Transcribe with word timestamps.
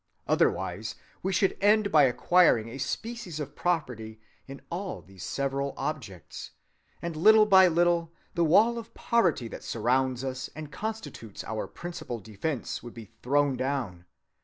Otherwise 0.27 0.95
we 1.21 1.31
should 1.31 1.55
end 1.61 1.91
by 1.91 2.05
acquiring 2.05 2.67
a 2.69 2.79
species 2.79 3.39
of 3.39 3.55
property 3.55 4.19
in 4.47 4.59
all 4.71 4.99
these 4.99 5.21
several 5.23 5.75
objects, 5.77 6.49
and 7.03 7.15
little 7.15 7.45
by 7.45 7.67
little 7.67 8.11
the 8.33 8.43
wall 8.43 8.79
of 8.79 8.95
poverty 8.95 9.47
that 9.47 9.61
surrounds 9.63 10.23
us 10.23 10.49
and 10.55 10.71
constitutes 10.71 11.43
our 11.43 11.67
principal 11.67 12.19
defense 12.19 12.81
would 12.81 12.95
be 12.95 13.11
thrown 13.21 13.55
down. 13.55 14.05